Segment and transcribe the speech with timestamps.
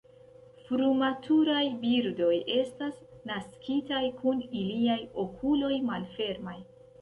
[0.67, 2.95] Frumaturaj birdoj estas
[3.33, 6.59] naskitaj kun iliaj okuloj malfermaj.